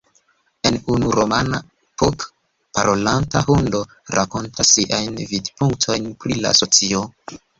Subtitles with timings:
[0.67, 1.59] En unu romano,
[2.03, 2.25] "Puck",
[2.79, 3.83] parolanta hundo
[4.19, 7.05] rakontas siajn vidpunktojn pri la socio.